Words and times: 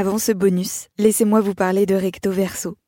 Avant 0.00 0.16
ce 0.16 0.32
bonus, 0.32 0.88
laissez-moi 0.96 1.42
vous 1.42 1.52
parler 1.52 1.84
de 1.84 1.94
Recto 1.94 2.30
Verso. 2.30 2.78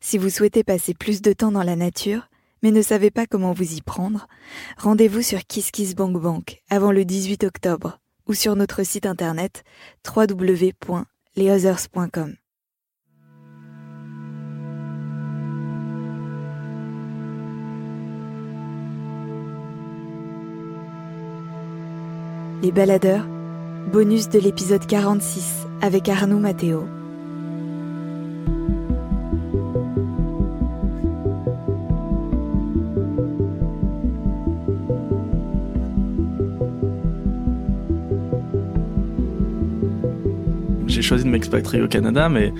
Si 0.00 0.18
vous 0.18 0.30
souhaitez 0.30 0.62
passer 0.62 0.94
plus 0.94 1.20
de 1.20 1.32
temps 1.32 1.50
dans 1.50 1.64
la 1.64 1.74
nature, 1.74 2.28
mais 2.62 2.70
ne 2.70 2.80
savez 2.80 3.10
pas 3.10 3.26
comment 3.26 3.52
vous 3.52 3.74
y 3.74 3.82
prendre, 3.82 4.28
rendez-vous 4.78 5.20
sur 5.20 5.44
KissKissBankBank 5.46 6.62
avant 6.70 6.92
le 6.92 7.04
18 7.04 7.42
octobre 7.42 7.98
ou 8.28 8.34
sur 8.34 8.54
notre 8.54 8.84
site 8.84 9.04
internet 9.04 9.64
www.leothers.com. 10.06 12.36
Les 22.62 22.70
baladeurs, 22.70 23.26
bonus 23.92 24.28
de 24.28 24.38
l'épisode 24.38 24.86
46 24.86 25.66
avec 25.80 26.08
Arnaud 26.08 26.38
Matteo. 26.38 26.84
J'ai 40.86 41.02
choisi 41.02 41.24
de 41.24 41.28
m'expatrier 41.30 41.82
au 41.82 41.88
Canada, 41.88 42.28
mais 42.28 42.52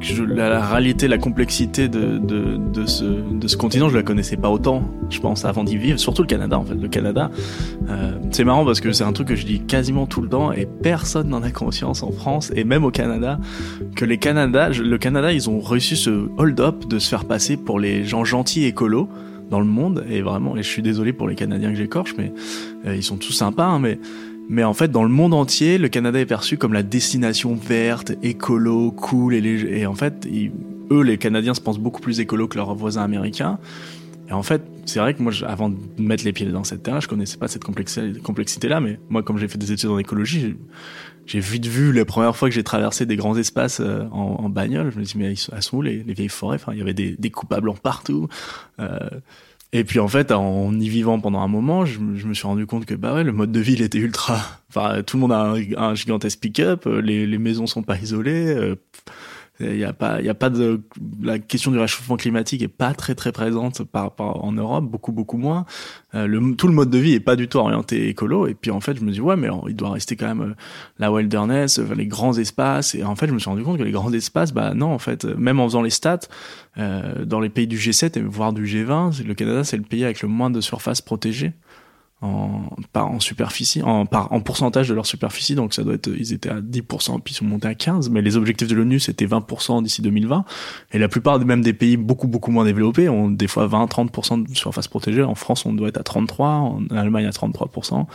je, 0.00 0.22
la, 0.22 0.48
la, 0.48 0.64
réalité, 0.64 1.08
la 1.08 1.18
complexité 1.18 1.88
de, 1.88 2.18
de, 2.18 2.56
de, 2.56 2.86
ce, 2.86 3.04
de 3.04 3.48
ce 3.48 3.56
continent, 3.56 3.88
je 3.88 3.96
la 3.96 4.02
connaissais 4.02 4.36
pas 4.36 4.50
autant, 4.50 4.82
je 5.10 5.20
pense, 5.20 5.44
avant 5.44 5.64
d'y 5.64 5.76
vivre. 5.76 5.98
Surtout 5.98 6.22
le 6.22 6.28
Canada, 6.28 6.58
en 6.58 6.64
fait. 6.64 6.74
Le 6.74 6.88
Canada, 6.88 7.30
euh, 7.88 8.12
c'est 8.30 8.44
marrant 8.44 8.64
parce 8.64 8.80
que 8.80 8.92
c'est 8.92 9.04
un 9.04 9.12
truc 9.12 9.28
que 9.28 9.36
je 9.36 9.46
dis 9.46 9.60
quasiment 9.60 10.06
tout 10.06 10.20
le 10.20 10.28
temps 10.28 10.52
et 10.52 10.66
personne 10.66 11.28
n'en 11.28 11.42
a 11.42 11.50
conscience 11.50 12.02
en 12.02 12.12
France 12.12 12.52
et 12.54 12.64
même 12.64 12.84
au 12.84 12.90
Canada 12.90 13.38
que 13.96 14.04
les 14.04 14.18
Canada, 14.18 14.70
le 14.70 14.98
Canada, 14.98 15.32
ils 15.32 15.50
ont 15.50 15.60
réussi 15.60 15.96
ce 15.96 16.28
hold-up 16.36 16.86
de 16.86 16.98
se 16.98 17.08
faire 17.08 17.24
passer 17.24 17.56
pour 17.56 17.80
les 17.80 18.04
gens 18.04 18.24
gentils 18.24 18.64
écolos 18.64 19.08
dans 19.50 19.60
le 19.60 19.66
monde 19.66 20.04
et 20.08 20.20
vraiment, 20.20 20.56
et 20.56 20.62
je 20.62 20.68
suis 20.68 20.82
désolé 20.82 21.12
pour 21.12 21.28
les 21.28 21.34
Canadiens 21.34 21.70
que 21.70 21.76
j'écorche, 21.76 22.14
mais 22.18 22.32
euh, 22.86 22.94
ils 22.94 23.02
sont 23.02 23.16
tous 23.16 23.32
sympas, 23.32 23.66
hein, 23.66 23.78
mais 23.78 23.98
mais 24.48 24.64
en 24.64 24.74
fait, 24.74 24.90
dans 24.90 25.02
le 25.02 25.10
monde 25.10 25.34
entier, 25.34 25.78
le 25.78 25.88
Canada 25.88 26.18
est 26.18 26.26
perçu 26.26 26.56
comme 26.56 26.72
la 26.72 26.82
destination 26.82 27.54
verte, 27.54 28.12
écolo, 28.22 28.92
cool 28.92 29.34
et, 29.34 29.38
et 29.38 29.86
en 29.86 29.94
fait, 29.94 30.26
eux, 30.90 31.02
les 31.02 31.18
Canadiens 31.18 31.54
se 31.54 31.60
pensent 31.60 31.78
beaucoup 31.78 32.00
plus 32.00 32.20
écolo 32.20 32.48
que 32.48 32.56
leurs 32.56 32.74
voisins 32.74 33.02
américains. 33.02 33.58
Et 34.28 34.32
en 34.32 34.42
fait, 34.42 34.62
c'est 34.84 35.00
vrai 35.00 35.14
que 35.14 35.22
moi, 35.22 35.32
avant 35.46 35.70
de 35.70 35.76
mettre 35.98 36.24
les 36.24 36.32
pieds 36.32 36.46
dans 36.46 36.64
cette 36.64 36.82
terre, 36.82 37.00
je 37.00 37.08
connaissais 37.08 37.38
pas 37.38 37.48
cette 37.48 37.64
complexité-là, 37.64 38.80
mais 38.80 38.98
moi, 39.08 39.22
comme 39.22 39.38
j'ai 39.38 39.48
fait 39.48 39.58
des 39.58 39.72
études 39.72 39.88
en 39.88 39.98
écologie, 39.98 40.56
j'ai 41.26 41.40
vite 41.40 41.66
vu 41.66 41.92
la 41.92 42.04
première 42.04 42.36
fois 42.36 42.48
que 42.48 42.54
j'ai 42.54 42.64
traversé 42.64 43.06
des 43.06 43.16
grands 43.16 43.36
espaces 43.36 43.80
euh, 43.80 44.04
en, 44.12 44.44
en, 44.44 44.48
bagnole, 44.48 44.90
je 44.92 44.98
me 44.98 45.04
dis 45.04 45.12
mais 45.16 45.34
elles 45.52 45.62
sont 45.62 45.76
où 45.76 45.82
les, 45.82 46.02
les 46.02 46.14
vieilles 46.14 46.28
forêts? 46.28 46.56
Enfin, 46.56 46.72
il 46.72 46.78
y 46.78 46.82
avait 46.82 46.94
des, 46.94 47.16
à 47.50 47.60
blanc 47.60 47.74
partout. 47.74 48.28
Euh, 48.80 48.98
et 49.72 49.84
puis 49.84 50.00
en 50.00 50.08
fait, 50.08 50.32
en 50.32 50.72
y 50.78 50.88
vivant 50.88 51.20
pendant 51.20 51.40
un 51.40 51.48
moment, 51.48 51.84
je, 51.84 51.98
me 52.00 52.34
suis 52.34 52.46
rendu 52.46 52.66
compte 52.66 52.86
que 52.86 52.94
bah 52.94 53.14
ouais, 53.14 53.24
le 53.24 53.32
mode 53.32 53.52
de 53.52 53.60
vie 53.60 53.82
était 53.82 53.98
ultra. 53.98 54.40
Enfin, 54.70 55.02
tout 55.02 55.16
le 55.16 55.20
monde 55.20 55.32
a 55.32 55.54
un, 55.82 55.94
gigantesque 55.94 56.40
pick-up, 56.40 56.86
les, 56.86 57.26
les 57.26 57.38
maisons 57.38 57.66
sont 57.66 57.82
pas 57.82 57.98
isolées. 57.98 58.46
Euh, 58.48 58.76
il 59.60 59.76
y 59.76 59.84
a 59.84 59.92
pas, 59.92 60.20
il 60.20 60.26
y 60.26 60.28
a 60.28 60.34
pas 60.34 60.50
de 60.50 60.80
la 61.20 61.38
question 61.38 61.70
du 61.70 61.78
réchauffement 61.78 62.16
climatique 62.16 62.62
est 62.62 62.68
pas 62.68 62.94
très 62.94 63.14
très 63.14 63.32
présente 63.32 63.82
par, 63.82 64.14
par 64.14 64.44
en 64.44 64.52
Europe, 64.52 64.84
beaucoup 64.84 65.12
beaucoup 65.12 65.36
moins. 65.36 65.66
Euh, 66.14 66.26
le, 66.26 66.54
tout 66.54 66.68
le 66.68 66.74
mode 66.74 66.90
de 66.90 66.98
vie 66.98 67.14
est 67.14 67.20
pas 67.20 67.36
du 67.36 67.48
tout 67.48 67.58
orienté 67.58 68.08
écolo. 68.08 68.46
Et 68.46 68.54
puis 68.54 68.70
en 68.70 68.80
fait, 68.80 68.96
je 68.96 69.04
me 69.04 69.10
dis 69.10 69.20
ouais, 69.20 69.36
mais 69.36 69.48
il 69.68 69.74
doit 69.74 69.90
rester 69.90 70.16
quand 70.16 70.26
même 70.26 70.40
euh, 70.40 70.54
la 70.98 71.12
wilderness, 71.12 71.78
les 71.78 72.06
grands 72.06 72.38
espaces. 72.38 72.94
Et 72.94 73.02
en 73.02 73.16
fait, 73.16 73.26
je 73.26 73.32
me 73.32 73.38
suis 73.38 73.50
rendu 73.50 73.62
compte 73.62 73.78
que 73.78 73.82
les 73.82 73.90
grands 73.90 74.12
espaces, 74.12 74.52
bah 74.52 74.74
non, 74.74 74.92
en 74.92 74.98
fait, 74.98 75.24
même 75.24 75.60
en 75.60 75.64
faisant 75.64 75.82
les 75.82 75.90
stats, 75.90 76.20
euh, 76.78 77.24
dans 77.24 77.40
les 77.40 77.48
pays 77.48 77.66
du 77.66 77.76
G7 77.76 78.18
et 78.18 78.22
voire 78.22 78.52
du 78.52 78.64
G20, 78.64 79.24
le 79.24 79.34
Canada 79.34 79.64
c'est 79.64 79.76
le 79.76 79.82
pays 79.82 80.04
avec 80.04 80.22
le 80.22 80.28
moins 80.28 80.50
de 80.50 80.60
surface 80.60 81.00
protégée 81.00 81.52
en, 82.20 82.62
par, 82.92 83.08
en 83.08 83.20
superficie, 83.20 83.82
en, 83.82 84.04
par, 84.06 84.32
en 84.32 84.40
pourcentage 84.40 84.88
de 84.88 84.94
leur 84.94 85.06
superficie. 85.06 85.54
Donc 85.54 85.74
ça 85.74 85.84
doit 85.84 85.94
être, 85.94 86.08
ils 86.08 86.32
étaient 86.32 86.48
à 86.48 86.60
10%, 86.60 87.20
puis 87.20 87.32
ils 87.32 87.36
sont 87.36 87.44
montés 87.44 87.68
à 87.68 87.74
15. 87.74 88.10
Mais 88.10 88.22
les 88.22 88.36
objectifs 88.36 88.68
de 88.68 88.74
l'ONU, 88.74 88.98
c'était 88.98 89.26
20% 89.26 89.82
d'ici 89.82 90.02
2020. 90.02 90.44
Et 90.92 90.98
la 90.98 91.08
plupart 91.08 91.38
même 91.44 91.62
des 91.62 91.72
pays 91.72 91.96
beaucoup, 91.96 92.26
beaucoup 92.26 92.50
moins 92.50 92.64
développés 92.64 93.08
ont 93.08 93.30
des 93.30 93.46
fois 93.46 93.66
20, 93.66 93.86
30% 93.86 94.48
de 94.48 94.56
surface 94.56 94.88
protégée. 94.88 95.22
En 95.22 95.34
France, 95.34 95.64
on 95.64 95.72
doit 95.72 95.88
être 95.88 95.98
à 95.98 96.02
33%, 96.02 96.42
en 96.42 96.86
Allemagne 96.90 97.26
à 97.26 97.30
33%. 97.30 98.06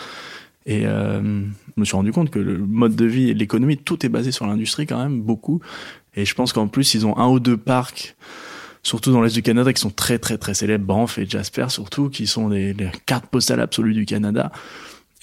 Et 0.66 0.86
euh, 0.86 1.22
je 1.22 1.80
me 1.80 1.86
suis 1.86 1.96
rendu 1.96 2.12
compte 2.12 2.30
que 2.30 2.40
le 2.40 2.58
mode 2.58 2.96
de 2.96 3.06
vie 3.06 3.30
et 3.30 3.34
l'économie, 3.34 3.78
tout 3.78 4.06
est 4.06 4.09
basé 4.09 4.31
sur 4.31 4.47
l'industrie 4.47 4.88
quand 4.88 5.02
même, 5.02 5.22
beaucoup. 5.22 5.62
Et 6.16 6.25
je 6.25 6.36
pense 6.36 6.53
qu'en 6.53 6.68
plus, 6.68 6.94
ils 6.94 7.06
ont 7.06 7.18
un 7.18 7.28
ou 7.28 7.40
deux 7.40 7.58
parcs 7.58 8.16
surtout 8.84 9.12
dans 9.12 9.22
l'Est 9.22 9.34
du 9.34 9.42
Canada, 9.42 9.74
qui 9.74 9.82
sont 9.82 9.90
très 9.90 10.20
très 10.20 10.38
très 10.38 10.54
célèbres, 10.54 10.86
Banff 10.86 11.18
et 11.18 11.26
Jasper 11.26 11.68
surtout, 11.70 12.10
qui 12.10 12.28
sont 12.28 12.50
les, 12.50 12.74
les 12.74 12.90
cartes 13.06 13.26
postales 13.28 13.62
absolues 13.62 13.94
du 13.94 14.06
Canada. 14.06 14.52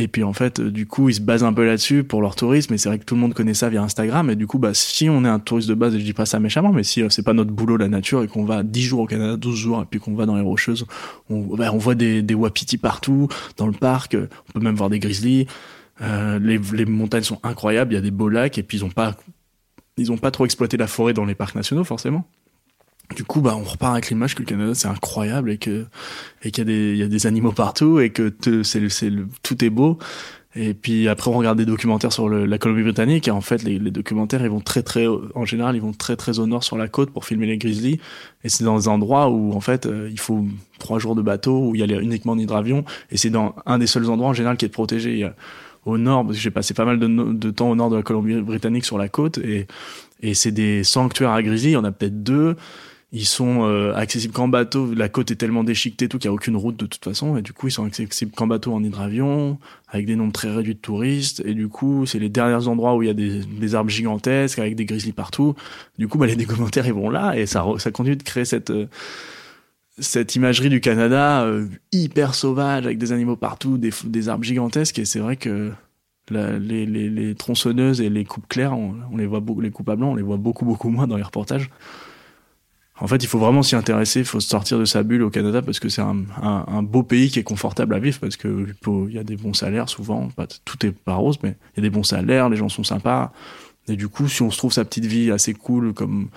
Et 0.00 0.08
puis 0.08 0.22
en 0.22 0.32
fait, 0.32 0.62
du 0.62 0.86
coup, 0.86 1.10
ils 1.10 1.16
se 1.16 1.20
basent 1.20 1.44
un 1.44 1.52
peu 1.52 1.64
là-dessus 1.64 2.04
pour 2.04 2.22
leur 2.22 2.34
tourisme. 2.34 2.72
Et 2.72 2.78
c'est 2.78 2.88
vrai 2.88 2.98
que 2.98 3.04
tout 3.04 3.14
le 3.14 3.20
monde 3.20 3.34
connaît 3.34 3.54
ça 3.54 3.68
via 3.68 3.82
Instagram. 3.82 4.30
Et 4.30 4.36
du 4.36 4.46
coup, 4.46 4.58
bah, 4.58 4.72
si 4.72 5.10
on 5.10 5.24
est 5.26 5.28
un 5.28 5.38
touriste 5.38 5.68
de 5.68 5.74
base, 5.74 5.94
et 5.94 6.00
je 6.00 6.04
dis 6.04 6.14
pas 6.14 6.24
ça 6.24 6.40
méchamment, 6.40 6.72
mais 6.72 6.84
si 6.84 7.02
euh, 7.02 7.10
c'est 7.10 7.22
pas 7.22 7.34
notre 7.34 7.50
boulot 7.50 7.76
la 7.76 7.88
nature 7.88 8.22
et 8.22 8.26
qu'on 8.26 8.46
va 8.46 8.62
10 8.62 8.82
jours 8.82 9.00
au 9.00 9.06
Canada, 9.06 9.36
12 9.36 9.54
jours, 9.54 9.82
et 9.82 9.84
puis 9.84 10.00
qu'on 10.00 10.14
va 10.14 10.24
dans 10.24 10.36
les 10.36 10.42
Rocheuses, 10.42 10.86
on, 11.28 11.40
bah, 11.54 11.70
on 11.74 11.78
voit 11.78 11.94
des, 11.94 12.22
des 12.22 12.34
wapitis 12.34 12.78
partout, 12.78 13.28
dans 13.58 13.66
le 13.66 13.74
parc. 13.74 14.16
On 14.48 14.52
peut 14.58 14.64
même 14.64 14.74
voir 14.74 14.88
des 14.88 15.00
grizzlies. 15.00 15.46
Euh, 16.00 16.38
les, 16.38 16.58
les 16.72 16.86
montagnes 16.86 17.22
sont 17.22 17.40
incroyables. 17.42 17.92
Il 17.92 17.96
y 17.96 17.98
a 17.98 18.02
des 18.02 18.10
beaux 18.10 18.30
lacs. 18.30 18.56
Et 18.56 18.62
puis 18.62 18.78
ils 18.78 18.84
ont 18.86 18.90
pas, 18.90 19.16
ils 19.98 20.10
ont 20.10 20.16
pas 20.16 20.30
trop 20.30 20.46
exploité 20.46 20.78
la 20.78 20.86
forêt 20.86 21.12
dans 21.12 21.26
les 21.26 21.34
parcs 21.34 21.54
nationaux, 21.54 21.84
forcément 21.84 22.26
du 23.16 23.24
coup, 23.24 23.40
bah, 23.40 23.56
on 23.56 23.64
repart 23.64 23.92
avec 23.92 24.08
l'image 24.10 24.34
que 24.34 24.40
le 24.40 24.46
Canada 24.46 24.74
c'est 24.74 24.88
incroyable 24.88 25.50
et 25.50 25.58
que 25.58 25.86
et 26.42 26.50
qu'il 26.50 26.62
y 26.62 26.66
a 26.66 26.72
des 26.72 26.92
il 26.92 26.98
y 26.98 27.02
a 27.02 27.08
des 27.08 27.26
animaux 27.26 27.52
partout 27.52 28.00
et 28.00 28.10
que 28.10 28.32
c'est 28.62 28.88
c'est 28.88 29.12
tout 29.42 29.64
est 29.64 29.70
beau. 29.70 29.98
Et 30.56 30.74
puis 30.74 31.08
après, 31.08 31.30
on 31.30 31.34
regarde 31.34 31.58
des 31.58 31.64
documentaires 31.64 32.12
sur 32.12 32.28
le, 32.28 32.44
la 32.44 32.58
Colombie-Britannique 32.58 33.28
et 33.28 33.30
en 33.30 33.40
fait, 33.40 33.62
les, 33.62 33.78
les, 33.78 33.92
documentaires, 33.92 34.42
ils 34.42 34.50
vont 34.50 34.60
très 34.60 34.82
très, 34.82 35.06
en 35.06 35.44
général, 35.44 35.76
ils 35.76 35.82
vont 35.82 35.92
très 35.92 36.16
très 36.16 36.40
au 36.40 36.46
nord 36.48 36.64
sur 36.64 36.76
la 36.76 36.88
côte 36.88 37.10
pour 37.12 37.24
filmer 37.24 37.46
les 37.46 37.56
grizzlies. 37.56 38.00
Et 38.42 38.48
c'est 38.48 38.64
dans 38.64 38.76
des 38.76 38.88
endroits 38.88 39.28
où 39.30 39.52
en 39.52 39.60
fait, 39.60 39.86
euh, 39.86 40.08
il 40.10 40.18
faut 40.18 40.44
trois 40.80 40.98
jours 40.98 41.14
de 41.14 41.22
bateau 41.22 41.68
où 41.68 41.76
il 41.76 41.88
y 41.88 41.94
a 41.94 42.00
uniquement 42.00 42.32
en 42.32 42.38
hydravion. 42.38 42.84
Et 43.12 43.16
c'est 43.16 43.30
dans 43.30 43.54
un 43.64 43.78
des 43.78 43.86
seuls 43.86 44.10
endroits 44.10 44.30
en 44.30 44.32
général 44.32 44.56
qui 44.56 44.64
est 44.64 44.70
protégé. 44.70 45.12
Il 45.12 45.18
y 45.18 45.24
a, 45.24 45.36
au 45.86 45.98
nord, 45.98 46.24
parce 46.24 46.36
que 46.36 46.42
j'ai 46.42 46.50
passé 46.50 46.74
pas 46.74 46.84
mal 46.84 46.98
de, 46.98 47.06
de, 47.06 47.50
temps 47.52 47.70
au 47.70 47.76
nord 47.76 47.88
de 47.88 47.96
la 47.96 48.02
Colombie-Britannique 48.02 48.84
sur 48.84 48.98
la 48.98 49.08
côte 49.08 49.38
et 49.38 49.68
et 50.22 50.34
c'est 50.34 50.52
des 50.52 50.84
sanctuaires 50.84 51.30
à 51.30 51.42
grizzlies. 51.42 51.70
Il 51.70 51.74
y 51.74 51.76
en 51.76 51.84
a 51.84 51.92
peut-être 51.92 52.22
deux. 52.22 52.56
Ils 53.12 53.26
sont 53.26 53.64
euh, 53.64 53.92
accessibles 53.94 54.32
qu'en 54.32 54.46
bateau. 54.46 54.94
La 54.94 55.08
côte 55.08 55.32
est 55.32 55.36
tellement 55.36 55.64
déchiquetée, 55.64 56.08
tout 56.08 56.18
qu'il 56.18 56.30
n'y 56.30 56.32
a 56.32 56.34
aucune 56.34 56.56
route 56.56 56.76
de 56.76 56.86
toute 56.86 57.04
façon. 57.04 57.36
Et 57.36 57.42
du 57.42 57.52
coup, 57.52 57.66
ils 57.66 57.72
sont 57.72 57.84
accessibles 57.84 58.30
qu'en 58.30 58.46
bateau, 58.46 58.72
en 58.72 58.84
hydravion, 58.84 59.58
avec 59.88 60.06
des 60.06 60.14
nombres 60.14 60.32
très 60.32 60.54
réduits 60.54 60.76
de 60.76 60.80
touristes. 60.80 61.42
Et 61.44 61.54
du 61.54 61.66
coup, 61.68 62.06
c'est 62.06 62.20
les 62.20 62.28
derniers 62.28 62.68
endroits 62.68 62.94
où 62.94 63.02
il 63.02 63.06
y 63.06 63.10
a 63.10 63.14
des, 63.14 63.74
arbres 63.74 63.90
gigantesques, 63.90 64.60
avec 64.60 64.76
des 64.76 64.84
grizzlies 64.84 65.12
partout. 65.12 65.56
Du 65.98 66.06
coup, 66.06 66.18
bah, 66.18 66.26
les 66.26 66.44
commentaires, 66.46 66.86
ils 66.86 66.92
vont 66.92 67.10
là. 67.10 67.36
Et 67.36 67.46
ça, 67.46 67.66
ça 67.78 67.90
continue 67.90 68.16
de 68.16 68.22
créer 68.22 68.44
cette... 68.44 68.70
Euh, 68.70 68.86
cette 69.98 70.34
imagerie 70.34 70.70
du 70.70 70.80
Canada 70.80 71.42
euh, 71.42 71.66
hyper 71.92 72.34
sauvage 72.34 72.86
avec 72.86 72.96
des 72.96 73.12
animaux 73.12 73.36
partout, 73.36 73.76
des, 73.76 73.90
des 74.04 74.28
arbres 74.30 74.44
gigantesques 74.44 74.98
et 74.98 75.04
c'est 75.04 75.18
vrai 75.18 75.36
que 75.36 75.72
la, 76.30 76.58
les, 76.58 76.86
les, 76.86 77.10
les, 77.10 77.34
tronçonneuses 77.34 78.00
et 78.00 78.08
les 78.08 78.24
coupes 78.24 78.48
claires, 78.48 78.72
on, 78.72 78.94
on, 79.12 79.16
les 79.18 79.26
voit 79.26 79.40
beaucoup, 79.40 79.60
les 79.60 79.70
coupes 79.70 79.88
à 79.90 79.96
blanc, 79.96 80.12
on 80.12 80.14
les 80.14 80.22
voit 80.22 80.38
beaucoup 80.38 80.64
beaucoup 80.64 80.88
moins 80.88 81.06
dans 81.06 81.16
les 81.16 81.22
reportages. 81.22 81.68
En 83.00 83.06
fait, 83.06 83.22
il 83.22 83.26
faut 83.26 83.38
vraiment 83.38 83.62
s'y 83.62 83.76
intéresser, 83.76 84.20
il 84.20 84.26
faut 84.26 84.40
sortir 84.40 84.78
de 84.78 84.84
sa 84.84 85.02
bulle 85.02 85.22
au 85.22 85.30
Canada 85.30 85.62
parce 85.62 85.80
que 85.80 85.88
c'est 85.88 86.02
un, 86.02 86.82
beau 86.82 87.02
pays 87.02 87.30
qui 87.30 87.38
est 87.38 87.42
confortable 87.44 87.94
à 87.94 87.98
vivre 87.98 88.18
parce 88.20 88.36
que 88.36 88.66
il 89.08 89.14
y 89.14 89.18
a 89.18 89.24
des 89.24 89.36
bons 89.36 89.54
salaires 89.54 89.88
souvent, 89.88 90.28
tout 90.64 90.86
est 90.86 90.92
pas 90.92 91.14
rose, 91.14 91.38
mais 91.42 91.56
il 91.74 91.82
y 91.82 91.86
a 91.86 91.88
des 91.88 91.94
bons 91.94 92.02
salaires, 92.02 92.50
les 92.50 92.56
gens 92.56 92.68
sont 92.68 92.84
sympas. 92.84 93.32
Et 93.88 93.96
du 93.96 94.08
coup, 94.08 94.28
si 94.28 94.42
on 94.42 94.50
se 94.50 94.58
trouve 94.58 94.72
sa 94.72 94.84
petite 94.84 95.06
vie 95.06 95.30
assez 95.30 95.54
cool 95.54 95.94
comme 95.94 96.28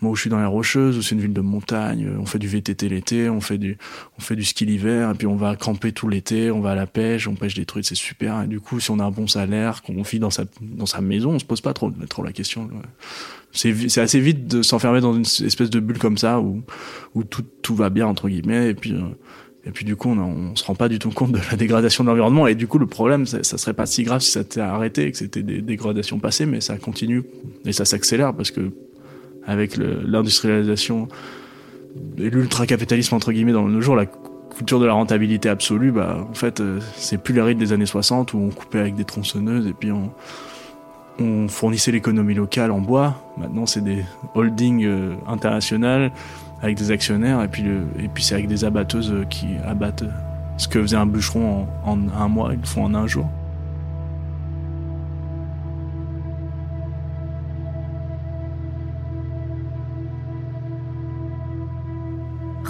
moi 0.00 0.12
où 0.12 0.14
je 0.14 0.20
suis 0.22 0.30
dans 0.30 0.38
les 0.38 0.46
Rocheuses, 0.46 0.96
où 0.96 1.02
c'est 1.02 1.14
une 1.14 1.20
ville 1.20 1.32
de 1.32 1.40
montagne, 1.40 2.08
on 2.20 2.26
fait 2.26 2.38
du 2.38 2.46
VTT 2.46 2.88
l'été, 2.88 3.28
on 3.28 3.40
fait 3.40 3.58
du, 3.58 3.78
on 4.16 4.20
fait 4.20 4.36
du 4.36 4.44
ski 4.44 4.64
l'hiver, 4.64 5.10
et 5.10 5.14
puis 5.14 5.26
on 5.26 5.34
va 5.34 5.56
camper 5.56 5.90
tout 5.90 6.08
l'été, 6.08 6.52
on 6.52 6.60
va 6.60 6.70
à 6.70 6.74
la 6.76 6.86
pêche, 6.86 7.26
on 7.26 7.34
pêche 7.34 7.54
des 7.54 7.66
trucs, 7.66 7.84
c'est 7.84 7.96
super. 7.96 8.42
Et 8.42 8.46
du 8.46 8.60
coup, 8.60 8.78
si 8.78 8.92
on 8.92 9.00
a 9.00 9.04
un 9.04 9.10
bon 9.10 9.26
salaire, 9.26 9.82
qu'on 9.82 10.02
vit 10.02 10.20
dans 10.20 10.30
sa, 10.30 10.44
dans 10.60 10.86
sa 10.86 11.00
maison, 11.00 11.32
on 11.32 11.38
se 11.40 11.44
pose 11.44 11.60
pas 11.60 11.74
trop, 11.74 11.90
trop 12.08 12.22
la 12.22 12.32
question. 12.32 12.70
C'est, 13.50 13.88
c'est 13.88 14.00
assez 14.00 14.20
vite 14.20 14.46
de 14.46 14.62
s'enfermer 14.62 15.00
dans 15.00 15.14
une 15.14 15.22
espèce 15.22 15.70
de 15.70 15.80
bulle 15.80 15.98
comme 15.98 16.18
ça, 16.18 16.38
où, 16.38 16.62
où 17.14 17.24
tout, 17.24 17.44
tout 17.62 17.74
va 17.74 17.90
bien, 17.90 18.06
entre 18.06 18.28
guillemets, 18.28 18.70
et 18.70 18.74
puis, 18.74 18.92
euh, 18.92 19.00
et 19.64 19.72
puis 19.72 19.84
du 19.84 19.96
coup, 19.96 20.10
on, 20.10 20.18
on, 20.18 20.54
se 20.54 20.64
rend 20.64 20.76
pas 20.76 20.88
du 20.88 21.00
tout 21.00 21.10
compte 21.10 21.32
de 21.32 21.40
la 21.50 21.56
dégradation 21.56 22.04
de 22.04 22.08
l'environnement. 22.08 22.46
Et 22.46 22.54
du 22.54 22.68
coup, 22.68 22.78
le 22.78 22.86
problème, 22.86 23.26
ça, 23.26 23.42
ça 23.42 23.58
serait 23.58 23.74
pas 23.74 23.86
si 23.86 24.04
grave 24.04 24.20
si 24.20 24.30
ça 24.30 24.44
t'était 24.44 24.60
arrêté, 24.60 25.10
que 25.10 25.18
c'était 25.18 25.42
des 25.42 25.60
dégradations 25.60 26.20
passées, 26.20 26.46
mais 26.46 26.60
ça 26.60 26.76
continue 26.78 27.24
et 27.64 27.72
ça 27.72 27.84
s'accélère 27.84 28.32
parce 28.32 28.52
que 28.52 28.70
avec 29.48 29.76
l'industrialisation 29.76 31.08
et 32.18 32.30
l'ultra-capitalisme 32.30 33.14
entre 33.14 33.32
guillemets 33.32 33.52
dans 33.52 33.66
nos 33.66 33.80
jours, 33.80 33.96
la 33.96 34.06
culture 34.54 34.78
de 34.78 34.86
la 34.86 34.92
rentabilité 34.92 35.48
absolue, 35.48 35.90
bah 35.90 36.26
en 36.30 36.34
fait 36.34 36.60
euh, 36.60 36.78
c'est 36.96 37.18
plus 37.18 37.34
les 37.34 37.40
rythme 37.40 37.58
des 37.58 37.72
années 37.72 37.86
60 37.86 38.34
où 38.34 38.38
on 38.38 38.50
coupait 38.50 38.78
avec 38.78 38.94
des 38.94 39.04
tronçonneuses 39.04 39.66
et 39.66 39.72
puis 39.72 39.90
on, 39.90 40.10
fournissait 41.48 41.90
l'économie 41.90 42.34
locale 42.34 42.70
en 42.70 42.80
bois. 42.80 43.16
Maintenant 43.38 43.66
c'est 43.66 43.80
des 43.80 44.04
holdings 44.34 44.84
euh, 44.84 45.14
internationales 45.26 46.12
avec 46.62 46.76
des 46.76 46.92
actionnaires 46.92 47.42
et 47.42 47.48
puis 47.48 47.64
puis 48.14 48.22
c'est 48.22 48.34
avec 48.34 48.46
des 48.46 48.64
abatteuses 48.64 49.12
qui 49.28 49.46
abattent 49.66 50.04
ce 50.58 50.68
que 50.68 50.80
faisait 50.80 50.96
un 50.96 51.06
bûcheron 51.06 51.66
en, 51.84 51.92
en 51.92 51.98
un 52.16 52.28
mois, 52.28 52.50
ils 52.52 52.60
le 52.60 52.66
font 52.66 52.84
en 52.84 52.94
un 52.94 53.06
jour. 53.08 53.26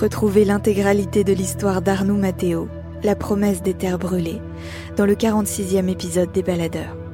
Retrouvez 0.00 0.44
l'intégralité 0.44 1.24
de 1.24 1.32
l'histoire 1.32 1.82
d'Arnaud 1.82 2.14
Matteo, 2.14 2.68
La 3.02 3.16
promesse 3.16 3.62
des 3.62 3.74
terres 3.74 3.98
brûlées, 3.98 4.40
dans 4.96 5.06
le 5.06 5.16
46e 5.16 5.88
épisode 5.88 6.30
des 6.30 6.44
Baladeurs. 6.44 7.07